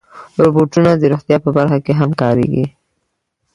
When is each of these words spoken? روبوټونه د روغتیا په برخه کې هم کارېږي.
روبوټونه 0.43 0.91
د 0.97 1.03
روغتیا 1.11 1.37
په 1.45 1.49
برخه 1.57 1.77
کې 1.85 1.93
هم 1.99 2.11
کارېږي. 2.21 2.65